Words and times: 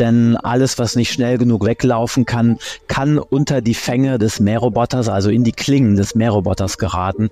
denn 0.00 0.36
alles, 0.36 0.78
was 0.78 0.96
nicht 0.96 1.12
schnell 1.12 1.38
genug 1.38 1.64
weglaufen 1.64 2.26
kann, 2.26 2.58
kann 2.88 3.18
unter 3.18 3.60
die 3.60 3.74
Fänge 3.74 4.18
des 4.18 4.40
Mähroboters, 4.40 5.08
also 5.08 5.30
in 5.30 5.44
die 5.44 5.52
Klingen 5.52 5.96
des 5.96 6.14
Mähroboters 6.14 6.78
geraten. 6.78 7.30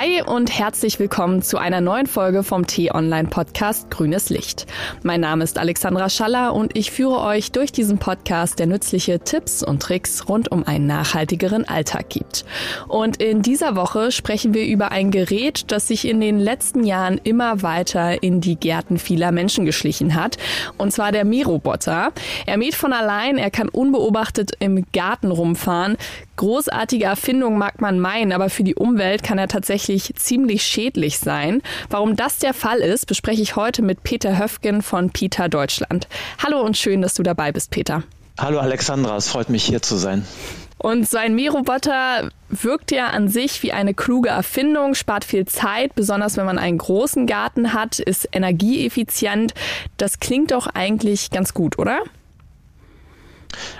Hi 0.00 0.22
und 0.22 0.58
herzlich 0.58 0.98
willkommen 0.98 1.42
zu 1.42 1.58
einer 1.58 1.82
neuen 1.82 2.06
Folge 2.06 2.42
vom 2.42 2.66
T-Online-Podcast 2.66 3.90
Grünes 3.90 4.30
Licht. 4.30 4.66
Mein 5.02 5.20
Name 5.20 5.44
ist 5.44 5.58
Alexandra 5.58 6.08
Schaller 6.08 6.54
und 6.54 6.74
ich 6.74 6.90
führe 6.90 7.20
euch 7.20 7.52
durch 7.52 7.70
diesen 7.70 7.98
Podcast, 7.98 8.58
der 8.58 8.66
nützliche 8.66 9.20
Tipps 9.20 9.62
und 9.62 9.82
Tricks 9.82 10.26
rund 10.26 10.50
um 10.50 10.66
einen 10.66 10.86
nachhaltigeren 10.86 11.68
Alltag 11.68 12.08
gibt. 12.08 12.46
Und 12.88 13.18
in 13.18 13.42
dieser 13.42 13.76
Woche 13.76 14.10
sprechen 14.10 14.54
wir 14.54 14.64
über 14.64 14.90
ein 14.90 15.10
Gerät, 15.10 15.70
das 15.70 15.88
sich 15.88 16.08
in 16.08 16.22
den 16.22 16.38
letzten 16.38 16.84
Jahren 16.84 17.20
immer 17.22 17.60
weiter 17.60 18.22
in 18.22 18.40
die 18.40 18.56
Gärten 18.56 18.98
vieler 18.98 19.32
Menschen 19.32 19.66
geschlichen 19.66 20.14
hat, 20.14 20.38
und 20.78 20.94
zwar 20.94 21.12
der 21.12 21.26
Mähroboter. 21.26 22.12
Er 22.46 22.56
mäht 22.56 22.74
von 22.74 22.94
allein, 22.94 23.36
er 23.36 23.50
kann 23.50 23.68
unbeobachtet 23.68 24.52
im 24.60 24.86
Garten 24.94 25.30
rumfahren, 25.30 25.98
großartige 26.36 27.04
Erfindung 27.04 27.58
mag 27.58 27.80
man 27.80 28.00
meinen, 28.00 28.32
aber 28.32 28.50
für 28.50 28.64
die 28.64 28.74
Umwelt 28.74 29.22
kann 29.22 29.38
er 29.38 29.48
tatsächlich 29.48 30.14
ziemlich 30.16 30.62
schädlich 30.62 31.18
sein. 31.18 31.62
Warum 31.88 32.16
das 32.16 32.38
der 32.38 32.54
Fall 32.54 32.78
ist, 32.78 33.06
bespreche 33.06 33.42
ich 33.42 33.56
heute 33.56 33.82
mit 33.82 34.02
Peter 34.02 34.38
Höfgen 34.38 34.82
von 34.82 35.10
Peter 35.10 35.48
Deutschland. 35.48 36.08
Hallo 36.42 36.60
und 36.60 36.76
schön, 36.76 37.02
dass 37.02 37.14
du 37.14 37.22
dabei 37.22 37.52
bist, 37.52 37.70
Peter. 37.70 38.02
Hallo 38.38 38.58
Alexandra, 38.58 39.16
es 39.16 39.28
freut 39.28 39.50
mich 39.50 39.64
hier 39.64 39.82
zu 39.82 39.96
sein. 39.96 40.24
Und 40.78 41.06
so 41.06 41.18
ein 41.18 41.34
Mähroboter 41.34 42.30
wirkt 42.48 42.90
ja 42.90 43.08
an 43.08 43.28
sich 43.28 43.62
wie 43.62 43.72
eine 43.72 43.92
kluge 43.92 44.30
Erfindung, 44.30 44.94
spart 44.94 45.24
viel 45.26 45.44
Zeit, 45.44 45.94
besonders 45.94 46.38
wenn 46.38 46.46
man 46.46 46.58
einen 46.58 46.78
großen 46.78 47.26
Garten 47.26 47.74
hat, 47.74 47.98
ist 47.98 48.26
energieeffizient. 48.32 49.52
Das 49.98 50.20
klingt 50.20 50.52
doch 50.52 50.68
eigentlich 50.68 51.30
ganz 51.30 51.52
gut, 51.52 51.78
oder? 51.78 52.00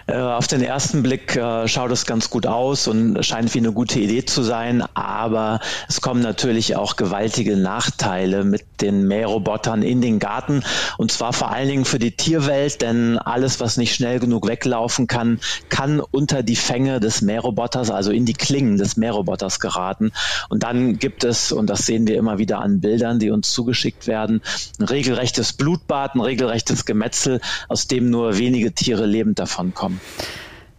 Äh, 0.06 0.14
auf 0.14 0.46
den 0.46 0.62
ersten 0.62 1.02
Blick 1.02 1.36
äh, 1.36 1.68
schaut 1.68 1.90
es 1.90 2.06
ganz 2.06 2.30
gut 2.30 2.46
aus 2.46 2.88
und 2.88 3.24
scheint 3.24 3.54
wie 3.54 3.58
eine 3.58 3.72
gute 3.72 4.00
Idee 4.00 4.24
zu 4.24 4.42
sein, 4.42 4.82
aber 4.94 5.60
es 5.88 6.00
kommen 6.00 6.22
natürlich 6.22 6.76
auch 6.76 6.96
gewaltige 6.96 7.56
Nachteile 7.56 8.44
mit 8.44 8.64
den 8.80 9.06
Mährobotern 9.06 9.82
in 9.82 10.00
den 10.00 10.18
Garten. 10.18 10.62
Und 10.98 11.12
zwar 11.12 11.32
vor 11.32 11.50
allen 11.50 11.68
Dingen 11.68 11.84
für 11.84 11.98
die 11.98 12.12
Tierwelt, 12.12 12.82
denn 12.82 13.18
alles, 13.18 13.60
was 13.60 13.76
nicht 13.76 13.94
schnell 13.94 14.18
genug 14.18 14.48
weglaufen 14.48 15.06
kann, 15.06 15.40
kann 15.68 16.00
unter 16.00 16.42
die 16.42 16.56
Fänge 16.56 17.00
des 17.00 17.22
Mähroboters, 17.22 17.90
also 17.90 18.10
in 18.10 18.26
die 18.26 18.32
Klingen 18.32 18.78
des 18.78 18.96
Mähroboters 18.96 19.60
geraten. 19.60 20.12
Und 20.48 20.62
dann 20.62 20.98
gibt 20.98 21.24
es, 21.24 21.52
und 21.52 21.68
das 21.68 21.86
sehen 21.86 22.06
wir 22.06 22.16
immer 22.16 22.38
wieder 22.38 22.60
an 22.60 22.80
Bildern, 22.80 23.18
die 23.18 23.30
uns 23.30 23.52
zugeschickt 23.52 24.06
werden, 24.06 24.42
ein 24.78 24.84
regelrechtes 24.84 25.52
Blutbad, 25.52 26.14
ein 26.14 26.20
regelrechtes 26.20 26.84
Gemetzel, 26.84 27.40
aus 27.68 27.86
dem 27.86 28.10
nur 28.10 28.38
wenige 28.38 28.72
Tiere 28.72 29.06
lebend 29.06 29.38
davon 29.38 29.59
kommen. 29.74 30.00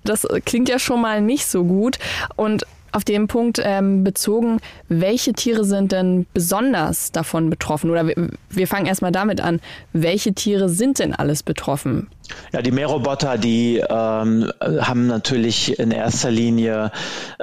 Das 0.03 0.27
klingt 0.45 0.67
ja 0.69 0.79
schon 0.79 1.01
mal 1.01 1.21
nicht 1.21 1.45
so 1.45 1.63
gut. 1.63 1.99
Und 2.35 2.65
auf 2.91 3.05
den 3.05 3.27
Punkt 3.27 3.61
ähm, 3.63 4.03
bezogen, 4.03 4.59
welche 4.89 5.33
Tiere 5.33 5.63
sind 5.63 5.91
denn 5.91 6.25
besonders 6.33 7.11
davon 7.11 7.49
betroffen? 7.49 7.89
Oder 7.89 8.07
wir, 8.07 8.29
wir 8.49 8.67
fangen 8.67 8.85
erstmal 8.85 9.11
damit 9.11 9.39
an. 9.41 9.61
Welche 9.93 10.33
Tiere 10.33 10.67
sind 10.69 10.99
denn 10.99 11.13
alles 11.13 11.43
betroffen? 11.43 12.07
Ja, 12.53 12.61
die 12.61 12.71
Mähroboter, 12.71 13.37
die 13.37 13.77
ähm, 13.77 14.51
haben 14.59 15.07
natürlich 15.07 15.79
in 15.79 15.91
erster 15.91 16.31
Linie 16.31 16.91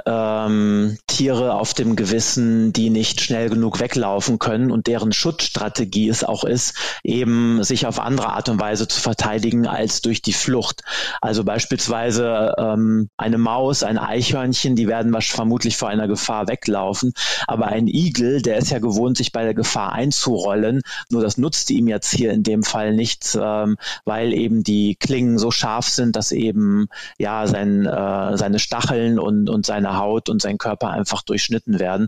ähm, 0.05 0.97
Tiere 1.07 1.55
auf 1.55 1.73
dem 1.73 1.95
Gewissen, 1.95 2.73
die 2.73 2.89
nicht 2.89 3.21
schnell 3.21 3.49
genug 3.49 3.79
weglaufen 3.79 4.37
können 4.37 4.71
und 4.71 4.87
deren 4.87 5.11
Schutzstrategie 5.11 6.09
es 6.09 6.23
auch 6.23 6.43
ist, 6.43 6.75
eben 7.03 7.63
sich 7.63 7.87
auf 7.87 7.99
andere 7.99 8.29
Art 8.29 8.49
und 8.49 8.59
Weise 8.59 8.87
zu 8.87 9.01
verteidigen 9.01 9.67
als 9.67 10.01
durch 10.01 10.21
die 10.21 10.33
Flucht. 10.33 10.83
Also 11.21 11.43
beispielsweise 11.43 12.53
ähm, 12.57 13.09
eine 13.17 13.39
Maus, 13.39 13.83
ein 13.83 13.97
Eichhörnchen, 13.97 14.75
die 14.75 14.87
werden 14.87 15.15
vermutlich 15.19 15.75
vor 15.75 15.89
einer 15.89 16.07
Gefahr 16.07 16.47
weglaufen, 16.47 17.13
aber 17.47 17.67
ein 17.67 17.87
Igel, 17.87 18.41
der 18.41 18.57
ist 18.57 18.69
ja 18.69 18.79
gewohnt, 18.79 19.17
sich 19.17 19.31
bei 19.31 19.43
der 19.43 19.53
Gefahr 19.55 19.91
einzurollen, 19.91 20.81
nur 21.09 21.21
das 21.21 21.37
nutzt 21.37 21.71
ihm 21.71 21.87
jetzt 21.87 22.11
hier 22.11 22.31
in 22.31 22.43
dem 22.43 22.63
Fall 22.63 22.93
nichts, 22.93 23.37
ähm, 23.41 23.77
weil 24.05 24.33
eben 24.33 24.63
die 24.63 24.68
die 24.69 24.95
Klingen 24.95 25.39
so 25.39 25.49
scharf 25.49 25.89
sind, 25.89 26.15
dass 26.15 26.31
eben 26.31 26.89
ja 27.17 27.47
sein, 27.47 27.87
äh, 27.87 28.37
seine 28.37 28.59
Stacheln 28.59 29.17
und, 29.17 29.49
und 29.49 29.65
seine 29.65 29.97
Haut 29.97 30.29
und 30.29 30.43
sein 30.43 30.59
Körper 30.59 30.91
einfach 30.91 31.23
durchschnitten 31.23 31.79
werden. 31.79 32.07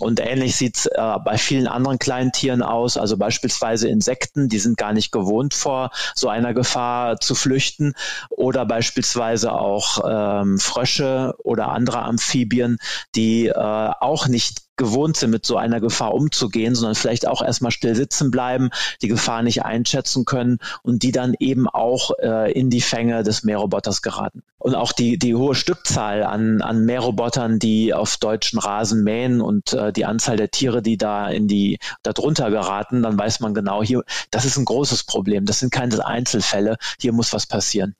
Und 0.00 0.18
ähnlich 0.18 0.56
sieht 0.56 0.76
es 0.76 0.86
äh, 0.86 1.14
bei 1.24 1.38
vielen 1.38 1.68
anderen 1.68 2.00
kleinen 2.00 2.32
Tieren 2.32 2.62
aus, 2.62 2.96
also 2.96 3.16
beispielsweise 3.16 3.88
Insekten, 3.88 4.48
die 4.48 4.58
sind 4.58 4.76
gar 4.76 4.92
nicht 4.92 5.12
gewohnt 5.12 5.54
vor 5.54 5.92
so 6.16 6.28
einer 6.28 6.52
Gefahr 6.52 7.20
zu 7.20 7.36
flüchten 7.36 7.94
oder 8.28 8.66
beispielsweise 8.66 9.52
auch 9.52 10.00
ähm, 10.04 10.58
Frösche 10.58 11.36
oder 11.44 11.68
andere 11.68 12.02
Amphibien, 12.02 12.78
die 13.14 13.46
äh, 13.46 13.54
auch 13.54 14.26
nicht 14.26 14.69
gewohnt 14.80 15.16
sind, 15.16 15.30
mit 15.30 15.46
so 15.46 15.56
einer 15.56 15.78
Gefahr 15.78 16.14
umzugehen, 16.14 16.74
sondern 16.74 16.96
vielleicht 16.96 17.28
auch 17.28 17.42
erstmal 17.42 17.70
still 17.70 17.94
sitzen 17.94 18.32
bleiben, 18.32 18.70
die 19.02 19.08
Gefahr 19.08 19.42
nicht 19.42 19.62
einschätzen 19.64 20.24
können 20.24 20.58
und 20.82 21.04
die 21.04 21.12
dann 21.12 21.34
eben 21.38 21.68
auch 21.68 22.10
äh, 22.18 22.50
in 22.50 22.70
die 22.70 22.80
Fänge 22.80 23.22
des 23.22 23.44
Mähroboters 23.44 24.02
geraten. 24.02 24.42
Und 24.58 24.74
auch 24.74 24.92
die, 24.92 25.18
die 25.18 25.34
hohe 25.34 25.54
Stückzahl 25.54 26.24
an, 26.24 26.62
an 26.62 26.84
Mährobotern, 26.84 27.58
die 27.58 27.94
auf 27.94 28.16
deutschen 28.16 28.58
Rasen 28.58 29.04
mähen 29.04 29.40
und 29.40 29.74
äh, 29.74 29.92
die 29.92 30.06
Anzahl 30.06 30.36
der 30.36 30.50
Tiere, 30.50 30.82
die 30.82 30.96
da 30.96 31.28
in 31.28 31.46
die, 31.46 31.78
darunter 32.02 32.50
geraten, 32.50 33.02
dann 33.02 33.18
weiß 33.18 33.40
man 33.40 33.54
genau 33.54 33.82
hier, 33.82 34.02
das 34.30 34.44
ist 34.46 34.56
ein 34.56 34.64
großes 34.64 35.04
Problem. 35.04 35.44
Das 35.44 35.60
sind 35.60 35.70
keine 35.70 36.04
Einzelfälle. 36.04 36.76
Hier 36.98 37.12
muss 37.12 37.32
was 37.32 37.46
passieren. 37.46 37.94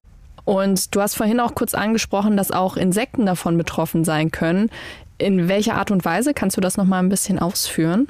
Und 0.44 0.94
du 0.94 1.00
hast 1.00 1.14
vorhin 1.14 1.40
auch 1.40 1.54
kurz 1.54 1.74
angesprochen, 1.74 2.36
dass 2.36 2.50
auch 2.50 2.76
Insekten 2.76 3.26
davon 3.26 3.58
betroffen 3.58 4.04
sein 4.04 4.30
können. 4.30 4.70
In 5.20 5.48
welcher 5.48 5.74
Art 5.74 5.90
und 5.90 6.02
Weise? 6.06 6.32
Kannst 6.32 6.56
du 6.56 6.62
das 6.62 6.78
noch 6.78 6.86
mal 6.86 6.98
ein 6.98 7.10
bisschen 7.10 7.38
ausführen? 7.38 8.08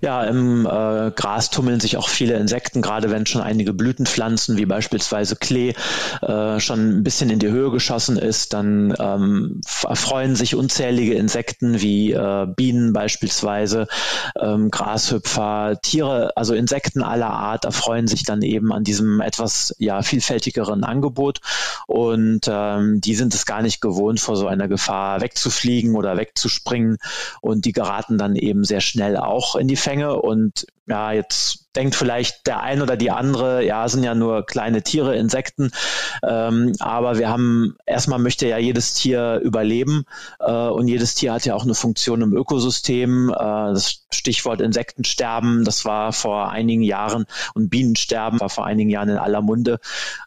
Ja, 0.00 0.24
im 0.24 0.66
äh, 0.66 1.10
Gras 1.10 1.50
tummeln 1.50 1.80
sich 1.80 1.96
auch 1.96 2.08
viele 2.08 2.34
Insekten, 2.34 2.82
gerade 2.82 3.10
wenn 3.10 3.26
schon 3.26 3.42
einige 3.42 3.72
Blütenpflanzen 3.72 4.56
wie 4.56 4.66
beispielsweise 4.66 5.36
Klee 5.36 5.74
äh, 6.22 6.60
schon 6.60 6.98
ein 6.98 7.02
bisschen 7.02 7.30
in 7.30 7.38
die 7.38 7.48
Höhe 7.48 7.70
geschossen 7.70 8.18
ist, 8.18 8.52
dann 8.52 8.94
ähm, 8.98 9.60
erfreuen 9.86 10.36
sich 10.36 10.54
unzählige 10.54 11.14
Insekten 11.14 11.80
wie 11.80 12.12
äh, 12.12 12.46
Bienen 12.46 12.92
beispielsweise, 12.92 13.86
ähm, 14.40 14.70
Grashüpfer, 14.70 15.78
Tiere, 15.82 16.36
also 16.36 16.54
Insekten 16.54 17.02
aller 17.02 17.30
Art 17.30 17.64
erfreuen 17.64 18.06
sich 18.06 18.24
dann 18.24 18.42
eben 18.42 18.72
an 18.72 18.84
diesem 18.84 19.20
etwas 19.20 19.74
ja 19.78 20.02
vielfältigeren 20.02 20.84
Angebot. 20.84 21.40
Und 21.86 22.48
ähm, 22.48 23.00
die 23.00 23.14
sind 23.14 23.34
es 23.34 23.46
gar 23.46 23.62
nicht 23.62 23.80
gewohnt, 23.80 24.20
vor 24.20 24.36
so 24.36 24.46
einer 24.46 24.68
Gefahr 24.68 25.20
wegzufliegen 25.20 25.94
oder 25.94 26.16
wegzuspringen. 26.16 26.98
Und 27.40 27.64
die 27.64 27.72
geraten 27.72 28.18
dann 28.18 28.36
eben 28.36 28.64
sehr 28.64 28.80
schnell 28.80 29.16
auch 29.16 29.56
in 29.56 29.67
die 29.68 29.76
Fänge 29.76 30.20
und 30.20 30.66
ja, 30.86 31.12
jetzt 31.12 31.67
denkt 31.78 31.94
vielleicht 31.94 32.46
der 32.46 32.60
ein 32.60 32.82
oder 32.82 32.96
die 32.96 33.10
andere, 33.10 33.64
ja, 33.64 33.88
sind 33.88 34.02
ja 34.02 34.14
nur 34.14 34.44
kleine 34.46 34.82
Tiere, 34.82 35.16
Insekten, 35.16 35.70
ähm, 36.26 36.72
aber 36.80 37.18
wir 37.18 37.28
haben, 37.28 37.76
erstmal 37.86 38.18
möchte 38.18 38.48
ja 38.48 38.58
jedes 38.58 38.94
Tier 38.94 39.40
überleben 39.42 40.04
äh, 40.40 40.52
und 40.52 40.88
jedes 40.88 41.14
Tier 41.14 41.32
hat 41.32 41.44
ja 41.44 41.54
auch 41.54 41.64
eine 41.64 41.74
Funktion 41.74 42.22
im 42.22 42.34
Ökosystem. 42.34 43.30
Äh, 43.30 43.34
das 43.34 44.04
Stichwort 44.10 44.60
Insektensterben, 44.60 45.64
das 45.64 45.84
war 45.84 46.12
vor 46.12 46.50
einigen 46.50 46.82
Jahren 46.82 47.26
und 47.54 47.68
Bienensterben 47.68 48.40
war 48.40 48.48
vor 48.48 48.64
einigen 48.64 48.90
Jahren 48.90 49.10
in 49.10 49.18
aller 49.18 49.42
Munde. 49.42 49.78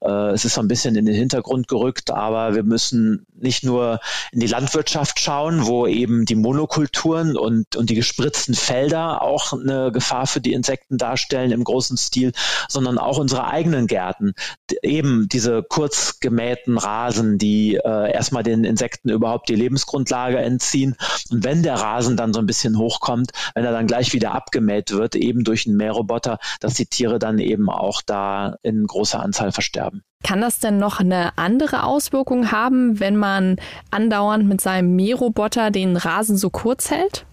Äh, 0.01 0.29
es 0.29 0.45
ist 0.45 0.53
so 0.53 0.61
ein 0.61 0.67
bisschen 0.67 0.95
in 0.95 1.05
den 1.05 1.15
Hintergrund 1.15 1.67
gerückt, 1.67 2.11
aber 2.11 2.53
wir 2.53 2.63
müssen 2.63 3.25
nicht 3.33 3.63
nur 3.63 3.99
in 4.31 4.39
die 4.39 4.47
Landwirtschaft 4.47 5.19
schauen, 5.19 5.65
wo 5.65 5.87
eben 5.87 6.25
die 6.25 6.35
Monokulturen 6.35 7.35
und, 7.35 7.75
und 7.75 7.89
die 7.89 7.95
gespritzten 7.95 8.53
Felder 8.53 9.23
auch 9.23 9.53
eine 9.53 9.91
Gefahr 9.91 10.27
für 10.27 10.39
die 10.39 10.51
die 10.51 10.55
Insekten 10.55 10.97
darstellen 10.97 11.40
im 11.49 11.63
großen 11.63 11.97
Stil, 11.97 12.33
sondern 12.67 12.99
auch 12.99 13.17
unsere 13.17 13.47
eigenen 13.47 13.87
Gärten. 13.87 14.33
Eben 14.83 15.27
diese 15.31 15.63
kurz 15.63 16.19
gemähten 16.19 16.77
Rasen, 16.77 17.37
die 17.37 17.77
äh, 17.77 18.11
erstmal 18.11 18.43
den 18.43 18.63
Insekten 18.63 19.09
überhaupt 19.09 19.49
die 19.49 19.55
Lebensgrundlage 19.55 20.37
entziehen. 20.37 20.95
Und 21.31 21.43
wenn 21.43 21.63
der 21.63 21.75
Rasen 21.75 22.17
dann 22.17 22.33
so 22.33 22.39
ein 22.39 22.45
bisschen 22.45 22.77
hochkommt, 22.77 23.31
wenn 23.55 23.65
er 23.65 23.71
dann 23.71 23.87
gleich 23.87 24.13
wieder 24.13 24.33
abgemäht 24.33 24.91
wird, 24.91 25.15
eben 25.15 25.43
durch 25.43 25.65
einen 25.65 25.77
Mähroboter, 25.77 26.37
dass 26.59 26.75
die 26.75 26.85
Tiere 26.85 27.17
dann 27.17 27.39
eben 27.39 27.69
auch 27.69 28.01
da 28.05 28.57
in 28.61 28.85
großer 28.85 29.21
Anzahl 29.21 29.51
versterben. 29.51 30.03
Kann 30.23 30.41
das 30.41 30.59
denn 30.59 30.77
noch 30.77 30.99
eine 30.99 31.37
andere 31.37 31.83
Auswirkung 31.83 32.51
haben, 32.51 32.99
wenn 32.99 33.15
man 33.17 33.55
andauernd 33.89 34.47
mit 34.47 34.61
seinem 34.61 34.95
Mähroboter 34.95 35.71
den 35.71 35.97
Rasen 35.97 36.37
so 36.37 36.49
kurz 36.51 36.91
hält? 36.91 37.25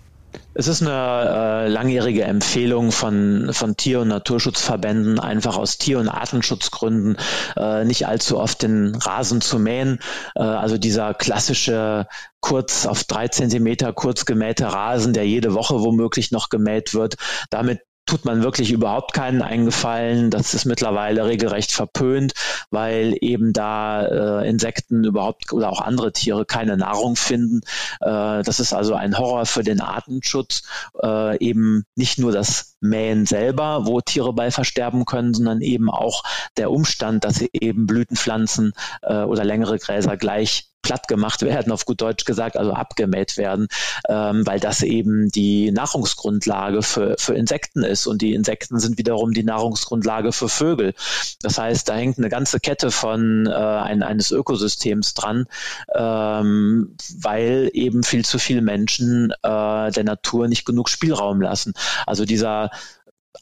Es 0.55 0.67
ist 0.67 0.82
eine 0.82 1.67
äh, 1.67 1.69
langjährige 1.69 2.25
Empfehlung 2.25 2.90
von, 2.90 3.50
von 3.52 3.76
Tier- 3.76 4.00
und 4.00 4.08
Naturschutzverbänden, 4.08 5.20
einfach 5.20 5.56
aus 5.56 5.79
Tier- 5.79 6.00
und 6.00 6.08
Artenschutzgründen 6.08 7.17
äh, 7.56 7.85
nicht 7.85 8.08
allzu 8.08 8.38
oft 8.38 8.62
den 8.62 8.94
Rasen 8.96 9.40
zu 9.40 9.58
mähen. 9.58 10.00
Äh, 10.35 10.43
also 10.43 10.76
dieser 10.76 11.14
klassische 11.14 12.08
kurz 12.40 12.87
auf 12.87 13.05
drei 13.05 13.29
Zentimeter 13.29 13.93
kurz 13.93 14.25
gemähte 14.25 14.73
Rasen, 14.73 15.12
der 15.12 15.26
jede 15.26 15.55
Woche 15.55 15.81
womöglich 15.81 16.31
noch 16.31 16.49
gemäht 16.49 16.94
wird, 16.94 17.17
damit 17.50 17.81
tut 18.09 18.25
man 18.25 18.43
wirklich 18.43 18.73
überhaupt 18.73 19.13
keinen 19.13 19.43
eingefallen. 19.43 20.31
Das 20.31 20.55
ist 20.55 20.65
mittlerweile 20.65 21.27
regelrecht 21.27 21.73
verpönt, 21.73 22.33
weil 22.71 23.17
eben 23.21 23.53
da 23.53 24.41
äh, 24.41 24.49
Insekten 24.49 25.05
überhaupt 25.05 25.53
oder 25.53 25.71
auch 25.71 25.81
andere 25.81 26.13
Tiere 26.13 26.47
keine 26.47 26.77
Nahrung 26.77 27.17
finden. 27.17 27.61
Äh, 28.01 28.43
das 28.43 28.61
ist 28.61 28.73
also 28.73 28.95
ein 28.95 29.19
Horror 29.19 29.47
für 29.47 29.63
den 29.63 29.81
Artenschutz. 29.81 30.63
Äh, 31.01 31.39
eben 31.39 31.85
nicht 31.95 32.19
nur 32.19 32.33
das 32.33 32.77
Mähen 32.81 33.27
selber, 33.27 33.87
wo 33.87 34.01
Tiere 34.01 34.33
bei 34.33 34.51
versterben 34.51 35.05
können, 35.05 35.35
sondern 35.35 35.61
eben 35.61 35.91
auch 35.91 36.23
der 36.57 36.71
Umstand, 36.71 37.25
dass 37.25 37.41
eben 37.53 37.87
Blütenpflanzen 37.87 38.73
äh, 39.03 39.23
oder 39.23 39.45
längere 39.45 39.79
Gräser 39.79 40.17
gleich 40.17 40.69
platt 40.83 41.09
gemacht 41.09 41.43
werden, 41.43 41.73
auf 41.73 41.85
gut 41.85 42.01
Deutsch 42.01 42.25
gesagt, 42.25 42.57
also 42.57 42.73
abgemäht 42.73 43.37
werden, 43.37 43.69
ähm, 44.09 44.47
weil 44.47 44.61
das 44.61 44.83
eben 44.83 45.29
die 45.31 45.71
Nahrungsgrundlage 45.71 46.83
für, 46.83 47.17
für 47.19 47.35
Insekten 47.35 47.85
ist 47.85 48.07
und 48.07 48.23
die 48.23 48.35
Insekten 48.35 48.79
sind 48.79 48.99
wiederum 48.99 49.33
die 49.33 49.45
Nahrungsgrundlage 49.45 50.33
für 50.33 50.49
Vögel. 50.49 50.95
Das 51.41 51.59
heißt, 51.59 51.89
da 51.89 51.95
hängt 51.95 52.19
eine 52.19 52.29
ganze 52.29 52.61
Kette 52.61 52.91
von 52.91 53.47
äh, 53.47 53.51
ein, 53.51 54.03
eines 54.03 54.31
Ökosystems 54.31 55.15
dran, 55.15 55.47
ähm, 55.95 56.97
weil 57.21 57.71
eben 57.75 58.03
viel 58.03 58.25
zu 58.25 58.39
viele 58.39 58.63
Menschen 58.63 59.33
äh, 59.43 59.91
der 59.91 60.05
Natur 60.05 60.49
nicht 60.49 60.65
genug 60.65 60.89
Spielraum 60.89 61.41
lassen. 61.41 61.75
Also 62.07 62.25
dieser 62.25 62.68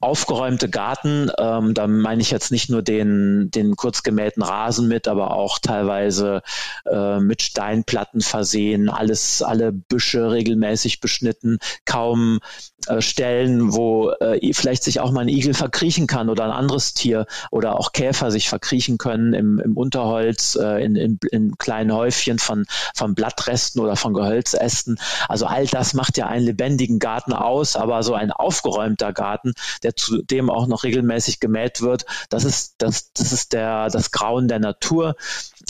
aufgeräumte 0.01 0.69
Garten, 0.69 1.31
ähm, 1.39 1.73
da 1.73 1.87
meine 1.87 2.21
ich 2.21 2.31
jetzt 2.31 2.51
nicht 2.51 2.69
nur 2.69 2.83
den, 2.83 3.51
den 3.51 3.77
kurz 3.77 4.03
gemähten 4.03 4.43
Rasen 4.43 4.89
mit, 4.89 5.09
aber 5.09 5.31
auch 5.31 5.59
teilweise 5.59 6.43
äh, 6.85 7.19
mit 7.19 7.43
Steinplatten 7.43 8.21
versehen, 8.21 8.91
alles, 8.91 9.43
alle 9.43 9.73
Büsche 9.73 10.31
regelmäßig 10.31 11.01
beschnitten, 11.01 11.59
kaum 11.85 12.41
äh, 12.87 13.01
Stellen, 13.01 13.75
wo 13.75 14.11
äh, 14.21 14.53
vielleicht 14.53 14.85
sich 14.85 15.01
auch 15.01 15.11
mal 15.11 15.23
ein 15.23 15.29
Igel 15.29 15.55
verkriechen 15.55 16.07
kann 16.07 16.29
oder 16.29 16.45
ein 16.45 16.51
anderes 16.51 16.95
Tier 16.95 17.27
oder 17.51 17.79
auch 17.79 17.93
Käfer 17.93 18.31
sich 18.31 18.49
verkriechen 18.49 18.99
können 18.99 19.33
im, 19.33 19.59
im 19.59 19.77
Unterholz, 19.77 20.57
äh, 20.61 20.85
in, 20.85 20.97
in, 20.97 21.19
in 21.31 21.59
kleinen 21.59 21.93
Häufchen 21.93 22.39
von, 22.39 22.65
von 22.95 23.15
Blattresten 23.15 23.81
oder 23.81 23.97
von 23.97 24.15
Gehölzästen. 24.15 24.99
Also 25.29 25.47
all 25.47 25.67
das 25.67 25.95
macht 25.95 26.17
ja 26.17 26.27
einen 26.27 26.47
lebendigen 26.47 26.99
Garten 26.99 27.33
aus, 27.33 27.77
aber 27.77 28.03
so 28.03 28.15
ein 28.15 28.31
aufgeräumter 28.31 29.13
Garten, 29.13 29.55
der 29.83 29.97
zudem 29.97 30.51
auch 30.51 30.67
noch 30.67 30.85
regelmäßig 30.85 31.41
gemäht 31.41 31.81
wird. 31.81 32.07
Das 32.31 32.45
ist, 32.45 32.75
das, 32.79 33.13
das 33.13 33.33
ist 33.33 33.53
der, 33.53 33.89
das 33.89 34.11
Grauen 34.11 34.49
der 34.49 34.59
Natur. 34.59 35.17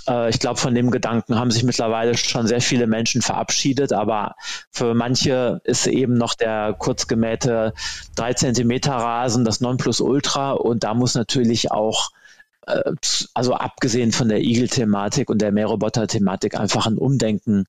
Äh, 0.09 0.31
ich 0.31 0.39
glaube, 0.39 0.59
von 0.59 0.75
dem 0.75 0.91
Gedanken 0.91 1.39
haben 1.39 1.51
sich 1.51 1.62
mittlerweile 1.62 2.17
schon 2.17 2.47
sehr 2.47 2.61
viele 2.61 2.87
Menschen 2.87 3.23
verabschiedet, 3.23 3.93
aber 3.93 4.37
für 4.71 4.95
manche 4.95 5.61
ist 5.65 5.87
eben 5.87 6.15
noch 6.15 6.35
der 6.35 6.75
kurz 6.79 7.06
gemähte 7.08 7.73
drei 8.14 8.35
Zentimeter 8.35 8.93
Rasen 8.93 9.44
das 9.44 9.61
Nonplusultra 9.61 10.53
und 10.53 10.85
da 10.85 10.94
muss 10.94 11.14
natürlich 11.14 11.70
auch 11.70 12.11
äh, 12.67 12.93
also 13.35 13.55
abgesehen 13.55 14.12
von 14.12 14.29
der 14.29 14.41
Igel-Thematik 14.41 15.31
und 15.31 15.41
der 15.41 15.53
Mähroboter-Thematik 15.53 16.58
einfach 16.58 16.87
ein 16.87 16.99
Umdenken 16.99 17.67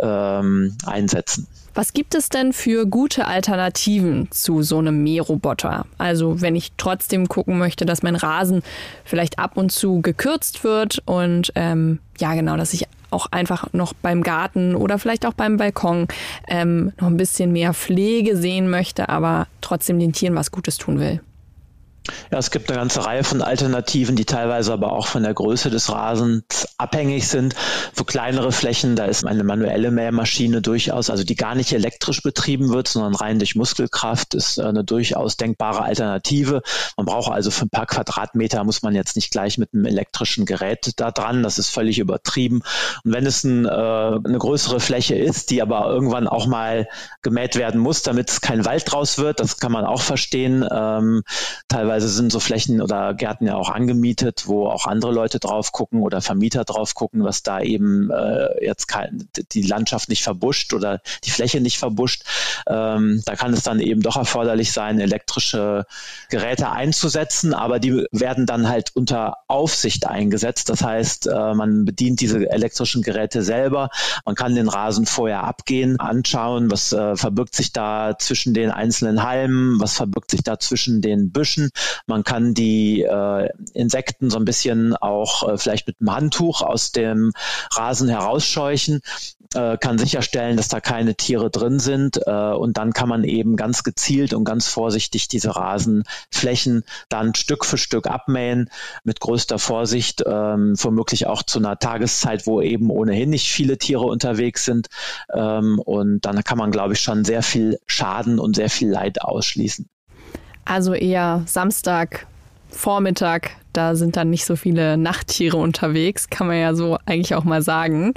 ähm, 0.00 0.76
einsetzen. 0.86 1.46
Was 1.74 1.92
gibt 1.92 2.14
es 2.14 2.28
denn 2.28 2.52
für 2.52 2.86
gute 2.86 3.26
Alternativen 3.26 4.28
zu 4.30 4.62
so 4.62 4.78
einem 4.78 5.02
Mähroboter? 5.02 5.86
Also 5.98 6.40
wenn 6.40 6.54
ich 6.54 6.72
trotzdem 6.76 7.28
gucken 7.28 7.58
möchte, 7.58 7.84
dass 7.84 8.02
mein 8.02 8.14
Rasen 8.14 8.62
vielleicht 9.04 9.40
ab 9.40 9.56
und 9.56 9.72
zu 9.72 10.00
gekürzt 10.00 10.62
wird 10.62 11.02
und 11.04 11.52
ähm, 11.56 11.98
ja 12.18 12.34
genau, 12.34 12.56
dass 12.56 12.74
ich 12.74 12.86
auch 13.14 13.26
einfach 13.30 13.72
noch 13.72 13.92
beim 13.94 14.22
Garten 14.22 14.74
oder 14.74 14.98
vielleicht 14.98 15.24
auch 15.24 15.32
beim 15.34 15.56
Balkon 15.56 16.08
ähm, 16.48 16.92
noch 17.00 17.08
ein 17.08 17.16
bisschen 17.16 17.52
mehr 17.52 17.72
Pflege 17.72 18.36
sehen 18.36 18.68
möchte, 18.68 19.08
aber 19.08 19.46
trotzdem 19.60 19.98
den 19.98 20.12
Tieren 20.12 20.34
was 20.34 20.50
Gutes 20.50 20.76
tun 20.76 21.00
will. 21.00 21.20
Ja, 22.30 22.38
es 22.38 22.50
gibt 22.50 22.68
eine 22.68 22.78
ganze 22.78 23.06
Reihe 23.06 23.24
von 23.24 23.40
Alternativen, 23.40 24.14
die 24.14 24.26
teilweise 24.26 24.72
aber 24.72 24.92
auch 24.92 25.06
von 25.06 25.22
der 25.22 25.32
Größe 25.32 25.70
des 25.70 25.90
Rasens 25.90 26.68
abhängig 26.76 27.28
sind. 27.28 27.54
Für 27.94 28.04
kleinere 28.04 28.52
Flächen, 28.52 28.94
da 28.94 29.06
ist 29.06 29.24
eine 29.24 29.42
manuelle 29.42 29.90
Mähmaschine 29.90 30.60
durchaus, 30.60 31.08
also 31.08 31.24
die 31.24 31.34
gar 31.34 31.54
nicht 31.54 31.72
elektrisch 31.72 32.22
betrieben 32.22 32.70
wird, 32.70 32.88
sondern 32.88 33.14
rein 33.14 33.38
durch 33.38 33.54
Muskelkraft, 33.54 34.34
ist 34.34 34.60
eine 34.60 34.84
durchaus 34.84 35.38
denkbare 35.38 35.82
Alternative. 35.82 36.62
Man 36.96 37.06
braucht 37.06 37.32
also 37.32 37.50
für 37.50 37.64
ein 37.64 37.70
paar 37.70 37.86
Quadratmeter, 37.86 38.64
muss 38.64 38.82
man 38.82 38.94
jetzt 38.94 39.16
nicht 39.16 39.30
gleich 39.30 39.56
mit 39.56 39.72
einem 39.72 39.86
elektrischen 39.86 40.44
Gerät 40.44 40.92
da 40.96 41.10
dran. 41.10 41.42
Das 41.42 41.58
ist 41.58 41.70
völlig 41.70 41.98
übertrieben. 41.98 42.62
Und 43.04 43.12
wenn 43.12 43.24
es 43.24 43.44
ein, 43.44 43.64
äh, 43.64 43.68
eine 43.68 44.38
größere 44.38 44.80
Fläche 44.80 45.14
ist, 45.14 45.50
die 45.50 45.62
aber 45.62 45.86
irgendwann 45.86 46.28
auch 46.28 46.46
mal 46.46 46.86
gemäht 47.22 47.56
werden 47.56 47.80
muss, 47.80 48.02
damit 48.02 48.28
es 48.28 48.40
kein 48.42 48.66
Wald 48.66 48.92
draus 48.92 49.16
wird, 49.16 49.40
das 49.40 49.58
kann 49.58 49.72
man 49.72 49.86
auch 49.86 50.02
verstehen. 50.02 50.66
Ähm, 50.70 51.22
teilweise 51.68 51.93
Teilweise 51.94 52.08
sind 52.08 52.32
so 52.32 52.40
Flächen 52.40 52.82
oder 52.82 53.14
Gärten 53.14 53.46
ja 53.46 53.54
auch 53.54 53.68
angemietet, 53.68 54.48
wo 54.48 54.66
auch 54.66 54.86
andere 54.86 55.12
Leute 55.12 55.38
drauf 55.38 55.70
gucken 55.70 56.02
oder 56.02 56.20
Vermieter 56.20 56.64
drauf 56.64 56.94
gucken, 56.94 57.22
was 57.22 57.44
da 57.44 57.60
eben 57.60 58.10
äh, 58.10 58.64
jetzt 58.64 58.88
kein, 58.88 59.28
die 59.52 59.62
Landschaft 59.62 60.08
nicht 60.08 60.24
verbuscht 60.24 60.74
oder 60.74 61.00
die 61.22 61.30
Fläche 61.30 61.60
nicht 61.60 61.78
verbuscht. 61.78 62.24
Ähm, 62.66 63.22
da 63.26 63.36
kann 63.36 63.52
es 63.52 63.62
dann 63.62 63.78
eben 63.78 64.02
doch 64.02 64.16
erforderlich 64.16 64.72
sein, 64.72 64.98
elektrische 64.98 65.86
Geräte 66.30 66.70
einzusetzen, 66.70 67.54
aber 67.54 67.78
die 67.78 68.04
werden 68.10 68.44
dann 68.44 68.68
halt 68.68 68.90
unter 68.96 69.36
Aufsicht 69.46 70.04
eingesetzt. 70.08 70.70
Das 70.70 70.82
heißt, 70.82 71.28
äh, 71.28 71.54
man 71.54 71.84
bedient 71.84 72.20
diese 72.20 72.50
elektrischen 72.50 73.02
Geräte 73.02 73.42
selber. 73.44 73.90
Man 74.24 74.34
kann 74.34 74.56
den 74.56 74.68
Rasen 74.68 75.06
vorher 75.06 75.44
abgehen, 75.44 76.00
anschauen, 76.00 76.72
was 76.72 76.92
äh, 76.92 77.14
verbirgt 77.14 77.54
sich 77.54 77.72
da 77.72 78.18
zwischen 78.18 78.52
den 78.52 78.72
einzelnen 78.72 79.22
Halmen, 79.22 79.78
was 79.80 79.94
verbirgt 79.94 80.32
sich 80.32 80.42
da 80.42 80.58
zwischen 80.58 81.00
den 81.00 81.30
Büschen. 81.30 81.70
Man 82.06 82.24
kann 82.24 82.54
die 82.54 83.02
äh, 83.02 83.48
Insekten 83.72 84.30
so 84.30 84.38
ein 84.38 84.44
bisschen 84.44 84.96
auch 84.96 85.48
äh, 85.48 85.58
vielleicht 85.58 85.86
mit 85.86 85.96
einem 86.00 86.14
Handtuch 86.14 86.62
aus 86.62 86.92
dem 86.92 87.32
Rasen 87.72 88.08
herausscheuchen, 88.08 89.00
äh, 89.54 89.78
kann 89.78 89.98
sicherstellen, 89.98 90.56
dass 90.56 90.68
da 90.68 90.80
keine 90.80 91.14
Tiere 91.14 91.50
drin 91.50 91.78
sind 91.78 92.20
äh, 92.26 92.52
und 92.52 92.76
dann 92.76 92.92
kann 92.92 93.08
man 93.08 93.24
eben 93.24 93.56
ganz 93.56 93.82
gezielt 93.82 94.34
und 94.34 94.44
ganz 94.44 94.68
vorsichtig 94.68 95.28
diese 95.28 95.56
Rasenflächen 95.56 96.84
dann 97.08 97.34
Stück 97.34 97.64
für 97.64 97.78
Stück 97.78 98.06
abmähen 98.06 98.70
mit 99.04 99.20
größter 99.20 99.58
Vorsicht, 99.58 100.22
ähm, 100.26 100.74
womöglich 100.78 101.26
auch 101.26 101.42
zu 101.42 101.58
einer 101.58 101.78
Tageszeit, 101.78 102.46
wo 102.46 102.60
eben 102.60 102.90
ohnehin 102.90 103.30
nicht 103.30 103.48
viele 103.48 103.78
Tiere 103.78 104.04
unterwegs 104.04 104.64
sind 104.64 104.88
ähm, 105.32 105.78
und 105.78 106.22
dann 106.22 106.42
kann 106.44 106.58
man, 106.58 106.70
glaube 106.70 106.94
ich, 106.94 107.00
schon 107.00 107.24
sehr 107.24 107.42
viel 107.42 107.78
Schaden 107.86 108.38
und 108.38 108.56
sehr 108.56 108.70
viel 108.70 108.90
Leid 108.90 109.22
ausschließen. 109.22 109.88
Also 110.64 110.94
eher 110.94 111.42
Samstag, 111.46 112.26
Vormittag, 112.70 113.50
da 113.72 113.94
sind 113.94 114.16
dann 114.16 114.30
nicht 114.30 114.44
so 114.44 114.56
viele 114.56 114.96
Nachttiere 114.96 115.56
unterwegs, 115.56 116.30
kann 116.30 116.46
man 116.46 116.58
ja 116.58 116.74
so 116.74 116.98
eigentlich 117.06 117.34
auch 117.34 117.44
mal 117.44 117.60
sagen. 117.60 118.14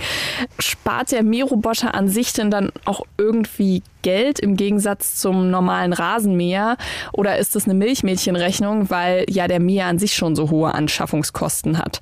Spart 0.60 1.12
der 1.12 1.24
Mähroboter 1.24 1.94
an 1.94 2.08
sich 2.08 2.34
denn 2.34 2.52
dann 2.52 2.72
auch 2.86 3.02
irgendwie 3.18 3.84
Geld 4.02 4.40
im 4.40 4.56
Gegensatz 4.56 5.16
zum 5.16 5.50
normalen 5.50 5.94
Rasenmäher? 5.94 6.78
Oder 7.12 7.38
ist 7.38 7.56
das 7.56 7.66
eine 7.66 7.74
Milchmädchenrechnung, 7.74 8.90
weil 8.90 9.26
ja 9.30 9.48
der 9.48 9.60
Mäher 9.60 9.88
an 9.88 10.00
sich 10.00 10.16
schon 10.16 10.36
so 10.36 10.50
hohe 10.50 10.74
Anschaffungskosten 10.74 11.78
hat? 11.78 12.02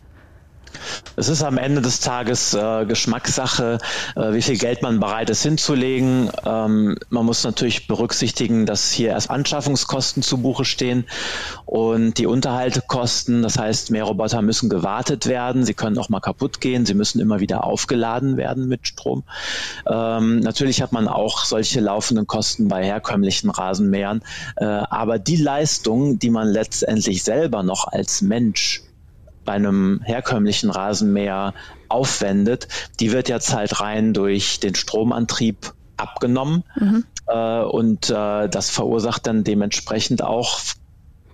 Es 1.15 1.29
ist 1.29 1.44
am 1.44 1.58
Ende 1.58 1.82
des 1.82 2.00
Tages 2.00 2.53
äh, 2.53 2.86
Geschmackssache, 2.86 3.79
äh, 4.15 4.34
wie 4.34 4.41
viel 4.41 4.58
Geld 4.58 4.82
man 4.82 5.00
bereit 5.00 5.29
ist 5.29 5.44
hinzulegen. 5.44 6.29
Ähm, 6.46 6.98
man 7.10 7.25
muss 7.25 7.44
natürlich 7.44 7.88
berücksichtigen, 7.88 8.65
dass 8.65 8.91
hier 8.91 9.10
erst 9.10 9.29
Anschaffungskosten 9.29 10.24
zu 10.24 10.38
Buche 10.38 10.65
stehen 10.65 11.05
und 11.65 12.17
die 12.17 12.25
Unterhaltekosten. 12.25 13.41
Das 13.41 13.58
heißt, 13.58 13.91
mehr 13.91 14.03
Roboter 14.03 14.41
müssen 14.41 14.70
gewartet 14.70 15.27
werden. 15.27 15.65
Sie 15.65 15.74
können 15.74 15.98
auch 15.98 16.10
mal 16.10 16.20
kaputt 16.20 16.62
gehen. 16.62 16.86
Sie 16.86 16.94
müssen 16.94 17.20
immer 17.20 17.39
wieder 17.39 17.63
aufgeladen 17.63 18.38
werden 18.38 18.67
mit 18.67 18.88
Strom. 18.88 19.24
Ähm, 19.89 20.39
natürlich 20.39 20.82
hat 20.82 20.91
man 20.91 21.08
auch 21.08 21.46
solche 21.46 21.79
laufenden 21.79 22.27
Kosten 22.27 22.67
bei 22.67 22.84
herkömmlichen 22.84 23.50
Rasenmähern. 23.50 24.22
Äh, 24.58 24.65
aber 24.65 25.20
die 25.20 25.38
Leistung, 25.38 26.20
die 26.20 26.29
man 26.29 26.48
letztendlich 26.48 27.24
selber 27.24 27.63
noch 27.63 27.88
als 27.88 28.22
Mensch 28.22 28.85
bei 29.46 29.54
einem 29.54 30.02
herkömmlichen 30.04 30.70
Rasenmäher 30.70 31.54
aufwendet, 31.88 32.68
die 33.00 33.12
wird 33.12 33.30
jetzt 33.30 33.54
halt 33.54 33.80
rein 33.80 34.14
durch 34.14 34.60
den 34.60 34.75
Stromantrieb 34.75 35.74
abgenommen. 35.98 36.64
Mhm. 36.75 37.06
Äh, 37.28 37.62
und 37.62 38.10
äh, 38.10 38.50
das 38.50 38.70
verursacht 38.70 39.28
dann 39.28 39.44
dementsprechend 39.44 40.24
auch 40.24 40.60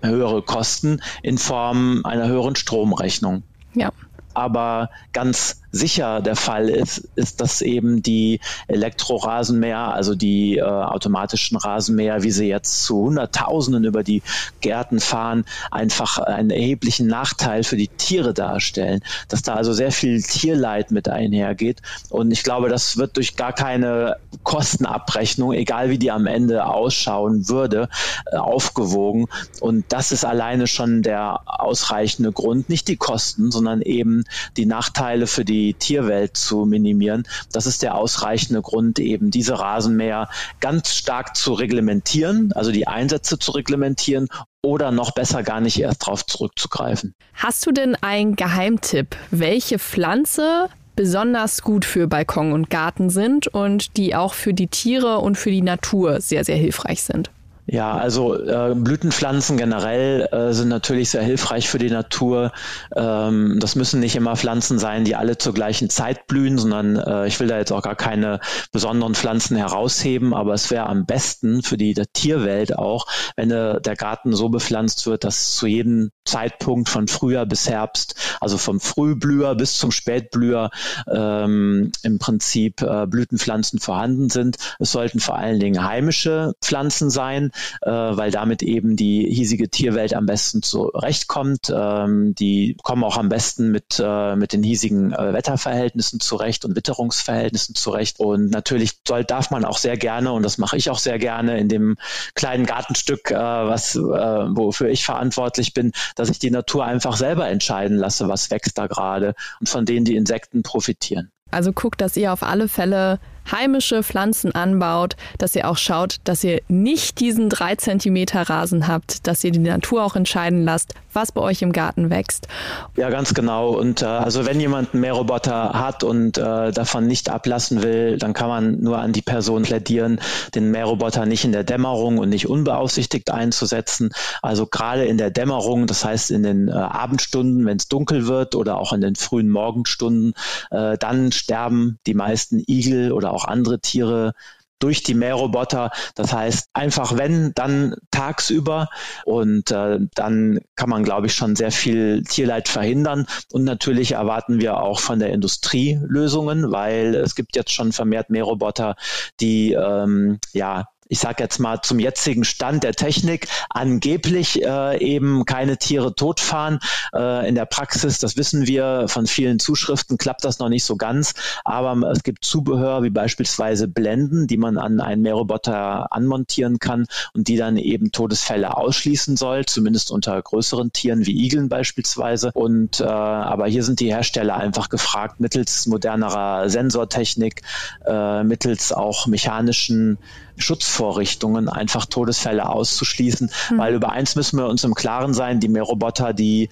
höhere 0.01 0.41
Kosten 0.41 1.01
in 1.23 1.37
Form 1.37 2.01
einer 2.03 2.27
höheren 2.27 2.55
Stromrechnung. 2.55 3.43
Ja. 3.73 3.91
Aber 4.33 4.89
ganz 5.13 5.61
sicher 5.71 6.21
der 6.21 6.35
Fall 6.35 6.69
ist, 6.69 7.09
ist, 7.15 7.41
dass 7.41 7.61
eben 7.61 8.03
die 8.03 8.39
Elektrorasenmäher, 8.67 9.93
also 9.93 10.15
die 10.15 10.57
äh, 10.57 10.63
automatischen 10.63 11.57
Rasenmäher, 11.57 12.23
wie 12.23 12.31
sie 12.31 12.47
jetzt 12.47 12.83
zu 12.83 13.05
Hunderttausenden 13.05 13.85
über 13.85 14.03
die 14.03 14.21
Gärten 14.59 14.99
fahren, 14.99 15.45
einfach 15.71 16.17
einen 16.17 16.49
erheblichen 16.49 17.07
Nachteil 17.07 17.63
für 17.63 17.77
die 17.77 17.87
Tiere 17.87 18.33
darstellen. 18.33 19.01
Dass 19.29 19.41
da 19.41 19.55
also 19.55 19.71
sehr 19.73 19.91
viel 19.91 20.21
Tierleid 20.21 20.91
mit 20.91 21.07
einhergeht. 21.07 21.81
Und 22.09 22.31
ich 22.31 22.43
glaube, 22.43 22.69
das 22.69 22.97
wird 22.97 23.15
durch 23.15 23.35
gar 23.35 23.53
keine 23.53 24.17
Kostenabrechnung, 24.43 25.53
egal 25.53 25.89
wie 25.89 25.97
die 25.97 26.11
am 26.11 26.25
Ende 26.25 26.65
ausschauen 26.65 27.47
würde, 27.47 27.87
äh, 28.31 28.35
aufgewogen. 28.35 29.27
Und 29.61 29.85
das 29.89 30.11
ist 30.11 30.25
alleine 30.25 30.67
schon 30.67 31.01
der 31.01 31.41
ausreichende 31.45 32.31
Grund, 32.31 32.69
nicht 32.69 32.87
die 32.89 32.97
Kosten, 32.97 33.51
sondern 33.51 33.81
eben 33.81 34.20
die 34.57 34.65
Nachteile 34.65 35.27
für 35.27 35.45
die 35.45 35.73
Tierwelt 35.73 36.37
zu 36.37 36.65
minimieren. 36.65 37.23
Das 37.51 37.65
ist 37.65 37.81
der 37.81 37.95
ausreichende 37.95 38.61
Grund, 38.61 38.99
eben 38.99 39.31
diese 39.31 39.59
Rasenmäher 39.59 40.29
ganz 40.59 40.93
stark 40.93 41.35
zu 41.35 41.53
reglementieren, 41.53 42.51
also 42.53 42.71
die 42.71 42.87
Einsätze 42.87 43.39
zu 43.39 43.51
reglementieren 43.51 44.27
oder 44.63 44.91
noch 44.91 45.11
besser 45.11 45.43
gar 45.43 45.61
nicht 45.61 45.79
erst 45.79 46.03
darauf 46.03 46.25
zurückzugreifen. 46.25 47.15
Hast 47.33 47.65
du 47.65 47.71
denn 47.71 47.95
einen 47.95 48.35
Geheimtipp, 48.35 49.15
welche 49.31 49.79
Pflanze 49.79 50.69
besonders 50.95 51.61
gut 51.63 51.85
für 51.85 52.07
Balkon 52.07 52.53
und 52.53 52.69
Garten 52.69 53.09
sind 53.09 53.47
und 53.47 53.97
die 53.97 54.13
auch 54.15 54.33
für 54.33 54.53
die 54.53 54.67
Tiere 54.67 55.19
und 55.19 55.35
für 55.35 55.51
die 55.51 55.61
Natur 55.61 56.21
sehr, 56.21 56.45
sehr 56.45 56.57
hilfreich 56.57 57.03
sind? 57.03 57.31
Ja, 57.71 57.93
also 57.93 58.35
äh, 58.35 58.75
Blütenpflanzen 58.75 59.55
generell 59.55 60.27
äh, 60.33 60.51
sind 60.51 60.67
natürlich 60.67 61.09
sehr 61.09 61.23
hilfreich 61.23 61.69
für 61.69 61.77
die 61.77 61.89
Natur. 61.89 62.51
Ähm, 62.93 63.59
das 63.61 63.75
müssen 63.75 64.01
nicht 64.01 64.17
immer 64.17 64.35
Pflanzen 64.35 64.77
sein, 64.77 65.05
die 65.05 65.15
alle 65.15 65.37
zur 65.37 65.53
gleichen 65.53 65.89
Zeit 65.89 66.27
blühen, 66.27 66.57
sondern 66.57 66.97
äh, 66.97 67.27
ich 67.27 67.39
will 67.39 67.47
da 67.47 67.57
jetzt 67.57 67.71
auch 67.71 67.81
gar 67.81 67.95
keine 67.95 68.41
besonderen 68.73 69.15
Pflanzen 69.15 69.55
herausheben, 69.55 70.33
aber 70.33 70.53
es 70.53 70.69
wäre 70.69 70.87
am 70.87 71.05
besten 71.05 71.63
für 71.63 71.77
die 71.77 71.93
Tierwelt 72.11 72.77
auch, 72.77 73.07
wenn 73.37 73.51
äh, 73.51 73.79
der 73.79 73.95
Garten 73.95 74.33
so 74.33 74.49
bepflanzt 74.49 75.07
wird, 75.07 75.23
dass 75.23 75.55
zu 75.55 75.65
jedem 75.65 76.11
Zeitpunkt 76.25 76.89
von 76.89 77.07
Frühjahr 77.07 77.45
bis 77.45 77.69
Herbst, 77.69 78.15
also 78.41 78.57
vom 78.57 78.81
Frühblüher 78.81 79.55
bis 79.55 79.77
zum 79.77 79.91
Spätblüher 79.91 80.71
ähm, 81.09 81.93
im 82.03 82.19
Prinzip 82.19 82.81
äh, 82.81 83.07
Blütenpflanzen 83.07 83.79
vorhanden 83.79 84.29
sind. 84.29 84.57
Es 84.77 84.91
sollten 84.91 85.21
vor 85.21 85.37
allen 85.37 85.61
Dingen 85.61 85.85
heimische 85.85 86.53
Pflanzen 86.61 87.09
sein, 87.09 87.51
äh, 87.81 87.89
weil 87.89 88.31
damit 88.31 88.63
eben 88.63 88.95
die 88.95 89.27
hiesige 89.29 89.69
Tierwelt 89.69 90.13
am 90.13 90.25
besten 90.25 90.61
zurechtkommt. 90.63 91.71
Ähm, 91.73 92.35
die 92.35 92.77
kommen 92.83 93.03
auch 93.03 93.17
am 93.17 93.29
besten 93.29 93.71
mit, 93.71 94.01
äh, 94.03 94.35
mit 94.35 94.53
den 94.53 94.63
hiesigen 94.63 95.13
äh, 95.13 95.33
Wetterverhältnissen 95.33 96.19
zurecht 96.19 96.65
und 96.65 96.75
Witterungsverhältnissen 96.75 97.75
zurecht. 97.75 98.19
Und 98.19 98.49
natürlich 98.49 98.99
soll, 99.07 99.23
darf 99.23 99.51
man 99.51 99.65
auch 99.65 99.77
sehr 99.77 99.97
gerne, 99.97 100.31
und 100.31 100.43
das 100.43 100.57
mache 100.57 100.77
ich 100.77 100.89
auch 100.89 100.99
sehr 100.99 101.19
gerne, 101.19 101.59
in 101.59 101.69
dem 101.69 101.97
kleinen 102.35 102.65
Gartenstück, 102.65 103.31
äh, 103.31 103.35
was, 103.35 103.95
äh, 103.95 103.99
wofür 103.99 104.89
ich 104.89 105.05
verantwortlich 105.05 105.73
bin, 105.73 105.91
dass 106.15 106.29
ich 106.29 106.39
die 106.39 106.51
Natur 106.51 106.85
einfach 106.85 107.15
selber 107.15 107.47
entscheiden 107.47 107.97
lasse, 107.97 108.27
was 108.27 108.51
wächst 108.51 108.77
da 108.77 108.87
gerade 108.87 109.35
und 109.59 109.69
von 109.69 109.85
denen 109.85 110.05
die 110.05 110.15
Insekten 110.15 110.63
profitieren. 110.63 111.31
Also 111.51 111.73
guckt, 111.73 111.99
dass 111.99 112.15
ihr 112.15 112.31
auf 112.31 112.43
alle 112.43 112.69
Fälle 112.69 113.19
heimische 113.49 114.03
Pflanzen 114.03 114.53
anbaut, 114.53 115.15
dass 115.37 115.55
ihr 115.55 115.69
auch 115.69 115.77
schaut, 115.77 116.17
dass 116.23 116.43
ihr 116.43 116.61
nicht 116.67 117.19
diesen 117.19 117.49
drei 117.49 117.75
Zentimeter 117.75 118.49
Rasen 118.49 118.87
habt, 118.87 119.27
dass 119.27 119.43
ihr 119.43 119.51
die 119.51 119.59
Natur 119.59 120.03
auch 120.03 120.15
entscheiden 120.15 120.63
lasst, 120.63 120.93
was 121.13 121.31
bei 121.31 121.41
euch 121.41 121.61
im 121.61 121.71
Garten 121.71 122.09
wächst. 122.09 122.47
Ja, 122.95 123.09
ganz 123.09 123.33
genau. 123.33 123.69
Und 123.71 124.01
äh, 124.01 124.05
also 124.05 124.45
wenn 124.45 124.59
jemand 124.59 124.93
einen 124.93 125.01
Mähroboter 125.01 125.73
hat 125.73 126.03
und 126.03 126.37
äh, 126.37 126.71
davon 126.71 127.07
nicht 127.07 127.29
ablassen 127.29 127.83
will, 127.83 128.17
dann 128.17 128.33
kann 128.33 128.47
man 128.47 128.79
nur 128.81 128.99
an 128.99 129.11
die 129.11 129.21
Person 129.21 129.63
plädieren, 129.63 130.19
den 130.55 130.71
Mähroboter 130.71 131.25
nicht 131.25 131.43
in 131.43 131.51
der 131.51 131.63
Dämmerung 131.63 132.17
und 132.17 132.29
nicht 132.29 132.47
unbeaufsichtigt 132.47 133.31
einzusetzen. 133.31 134.11
Also 134.41 134.65
gerade 134.65 135.05
in 135.05 135.17
der 135.17 135.31
Dämmerung, 135.31 135.87
das 135.87 136.05
heißt 136.05 136.31
in 136.31 136.43
den 136.43 136.67
äh, 136.67 136.71
Abendstunden, 136.71 137.65
wenn 137.65 137.77
es 137.77 137.87
dunkel 137.87 138.27
wird 138.27 138.55
oder 138.55 138.77
auch 138.77 138.93
in 138.93 139.01
den 139.01 139.15
frühen 139.15 139.49
Morgenstunden, 139.49 140.33
äh, 140.71 140.97
dann 140.97 141.31
sterben 141.31 141.99
die 142.07 142.13
meisten 142.13 142.63
Igel 142.67 143.11
oder 143.11 143.30
auch 143.31 143.45
andere 143.45 143.79
Tiere 143.79 144.33
durch 144.81 145.03
die 145.03 145.13
Mähroboter. 145.13 145.91
Das 146.15 146.33
heißt, 146.33 146.69
einfach 146.73 147.17
wenn, 147.17 147.53
dann 147.53 147.95
tagsüber 148.09 148.89
und 149.25 149.71
äh, 149.71 149.99
dann 150.15 150.59
kann 150.75 150.89
man, 150.89 151.03
glaube 151.03 151.27
ich, 151.27 151.35
schon 151.35 151.55
sehr 151.55 151.71
viel 151.71 152.23
Tierleid 152.23 152.67
verhindern. 152.67 153.27
Und 153.51 153.63
natürlich 153.63 154.13
erwarten 154.13 154.59
wir 154.59 154.81
auch 154.81 154.99
von 154.99 155.19
der 155.19 155.31
Industrie 155.31 155.99
Lösungen, 156.03 156.71
weil 156.71 157.15
es 157.15 157.35
gibt 157.35 157.55
jetzt 157.55 157.71
schon 157.71 157.91
vermehrt 157.91 158.29
Mähroboter, 158.29 158.95
die 159.39 159.73
ähm, 159.73 160.39
ja 160.51 160.87
ich 161.11 161.19
sage 161.19 161.43
jetzt 161.43 161.59
mal 161.59 161.81
zum 161.81 161.99
jetzigen 161.99 162.45
Stand 162.45 162.83
der 162.83 162.93
Technik, 162.93 163.49
angeblich 163.69 164.63
äh, 164.63 164.97
eben 164.99 165.43
keine 165.45 165.77
Tiere 165.77 166.15
totfahren. 166.15 166.79
Äh, 167.13 167.49
in 167.49 167.55
der 167.55 167.65
Praxis, 167.65 168.19
das 168.19 168.37
wissen 168.37 168.65
wir 168.65 169.09
von 169.09 169.27
vielen 169.27 169.59
Zuschriften, 169.59 170.17
klappt 170.17 170.45
das 170.45 170.59
noch 170.59 170.69
nicht 170.69 170.85
so 170.85 170.95
ganz. 170.95 171.33
Aber 171.65 171.97
es 172.11 172.23
gibt 172.23 172.45
Zubehör 172.45 173.03
wie 173.03 173.09
beispielsweise 173.09 173.89
Blenden, 173.89 174.47
die 174.47 174.55
man 174.55 174.77
an 174.77 175.01
einen 175.01 175.21
Mähroboter 175.21 176.13
anmontieren 176.13 176.79
kann 176.79 177.07
und 177.33 177.49
die 177.49 177.57
dann 177.57 177.75
eben 177.75 178.13
Todesfälle 178.13 178.77
ausschließen 178.77 179.35
soll, 179.35 179.65
zumindest 179.65 180.11
unter 180.11 180.41
größeren 180.41 180.93
Tieren 180.93 181.25
wie 181.25 181.43
Igeln 181.45 181.67
beispielsweise. 181.67 182.51
Und 182.53 183.01
äh, 183.01 183.03
aber 183.03 183.67
hier 183.67 183.83
sind 183.83 183.99
die 183.99 184.13
Hersteller 184.13 184.55
einfach 184.55 184.87
gefragt, 184.87 185.41
mittels 185.41 185.87
modernerer 185.87 186.69
Sensortechnik, 186.69 187.63
äh, 188.05 188.45
mittels 188.45 188.93
auch 188.93 189.27
mechanischen 189.27 190.17
Schutzvorrichtungen 190.61 191.69
einfach 191.69 192.05
Todesfälle 192.05 192.69
auszuschließen, 192.69 193.51
mhm. 193.71 193.77
weil 193.77 193.93
über 193.95 194.11
eins 194.11 194.35
müssen 194.35 194.57
wir 194.57 194.67
uns 194.67 194.83
im 194.83 194.95
Klaren 194.95 195.33
sein, 195.33 195.59
die 195.59 195.69
Mähroboter, 195.69 196.33
die 196.33 196.69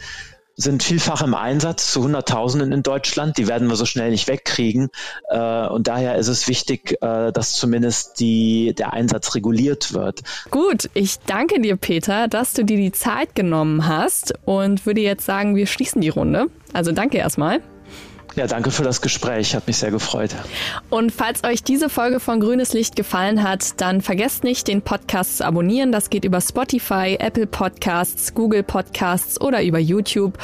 sind 0.60 0.84
vielfach 0.84 1.22
im 1.22 1.36
Einsatz 1.36 1.94
zu 1.94 2.04
Hunderttausenden 2.04 2.74
in 2.74 2.84
Deutschland. 2.84 3.38
Die 3.38 3.48
werden 3.48 3.70
wir 3.70 3.78
so 3.78 3.86
schnell 3.86 4.12
nicht 4.12 4.28
wegkriegen. 4.28 4.90
Äh, 5.30 5.68
und 5.68 5.88
daher 5.88 6.16
ist 6.16 6.28
es 6.28 6.50
wichtig, 6.50 6.98
äh, 7.02 7.32
dass 7.32 7.54
zumindest 7.54 8.20
die, 8.20 8.76
der 8.78 8.92
Einsatz 8.92 9.36
reguliert 9.36 9.94
wird. 9.94 10.22
Gut, 10.52 10.90
ich 10.94 11.20
danke 11.20 11.62
dir, 11.62 11.78
Peter, 11.78 12.28
dass 12.28 12.54
du 12.54 12.66
dir 12.66 12.76
die 12.76 12.92
Zeit 12.92 13.36
genommen 13.36 13.88
hast 13.88 14.34
und 14.44 14.86
würde 14.86 15.00
jetzt 15.00 15.26
sagen, 15.26 15.56
wir 15.56 15.66
schließen 15.66 16.02
die 16.02 16.10
Runde. 16.10 16.48
Also 16.74 16.92
danke 16.92 17.18
erstmal. 17.18 17.62
Ja, 18.36 18.48
danke 18.48 18.72
für 18.72 18.84
das 18.84 19.02
Gespräch. 19.02 19.56
Hat 19.56 19.68
mich 19.68 19.78
sehr 19.78 19.92
gefreut. 19.92 20.32
Und 20.90 21.12
falls 21.12 21.44
euch 21.44 21.64
diese 21.64 21.90
Folge 21.90 22.20
von 22.20 22.40
Grünes 22.40 22.74
Licht 22.74 22.96
gefallen 22.96 23.44
hat, 23.44 23.80
dann 23.82 24.02
vergesst 24.02 24.44
nicht, 24.44 24.68
den 24.68 24.82
Podcast 24.82 25.38
zu 25.38 25.46
abonnieren. 25.46 25.92
Das 25.92 26.10
geht 26.10 26.26
über 26.26 26.42
Spotify, 26.42 27.18
Apple 27.20 27.46
Podcasts, 27.48 28.34
Google 28.34 28.64
Podcasts 28.64 29.40
oder 29.42 29.64
über 29.64 29.80
YouTube. 29.80 30.38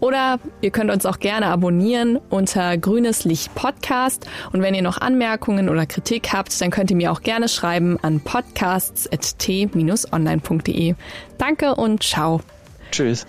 Oder 0.00 0.38
ihr 0.60 0.70
könnt 0.70 0.90
uns 0.90 1.06
auch 1.06 1.18
gerne 1.18 1.46
abonnieren 1.46 2.18
unter 2.28 2.76
Grünes 2.76 3.24
Licht 3.24 3.54
Podcast. 3.54 4.26
Und 4.52 4.62
wenn 4.62 4.74
ihr 4.74 4.82
noch 4.82 4.98
Anmerkungen 4.98 5.68
oder 5.68 5.86
Kritik 5.86 6.32
habt, 6.32 6.60
dann 6.60 6.70
könnt 6.70 6.90
ihr 6.90 6.96
mir 6.96 7.12
auch 7.12 7.22
gerne 7.22 7.48
schreiben 7.48 7.98
an 8.02 8.20
podcasts.t-online.de. 8.20 10.94
Danke 11.38 11.74
und 11.74 12.02
ciao. 12.02 12.40
Tschüss. 12.90 13.26